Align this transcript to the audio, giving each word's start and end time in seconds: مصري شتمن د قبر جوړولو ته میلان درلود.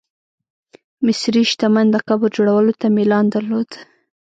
مصري 1.05 1.43
شتمن 1.51 1.85
د 1.91 1.95
قبر 2.07 2.29
جوړولو 2.37 2.73
ته 2.79 2.85
میلان 2.97 3.25
درلود. 3.35 3.69